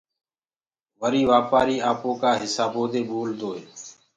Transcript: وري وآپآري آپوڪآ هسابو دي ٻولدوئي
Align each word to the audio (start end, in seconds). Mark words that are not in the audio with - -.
وري 1.01 1.21
وآپآري 1.29 1.77
آپوڪآ 1.91 2.31
هسابو 2.41 2.83
دي 2.91 3.01
ٻولدوئي 3.09 3.63